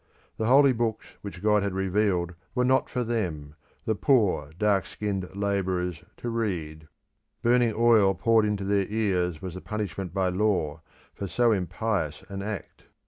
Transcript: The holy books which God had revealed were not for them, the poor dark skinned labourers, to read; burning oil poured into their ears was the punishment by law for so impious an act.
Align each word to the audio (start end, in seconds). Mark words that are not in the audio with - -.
The 0.37 0.47
holy 0.47 0.73
books 0.73 1.05
which 1.21 1.43
God 1.43 1.61
had 1.61 1.75
revealed 1.75 2.33
were 2.55 2.65
not 2.65 2.89
for 2.89 3.03
them, 3.03 3.53
the 3.85 3.93
poor 3.93 4.49
dark 4.57 4.87
skinned 4.87 5.29
labourers, 5.35 6.03
to 6.17 6.29
read; 6.31 6.87
burning 7.43 7.75
oil 7.77 8.15
poured 8.15 8.45
into 8.45 8.63
their 8.63 8.87
ears 8.89 9.43
was 9.43 9.53
the 9.53 9.61
punishment 9.61 10.11
by 10.11 10.29
law 10.29 10.81
for 11.13 11.27
so 11.27 11.51
impious 11.51 12.23
an 12.29 12.41
act. 12.41 12.85